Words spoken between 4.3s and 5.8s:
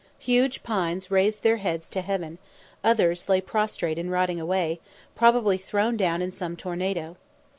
away, probably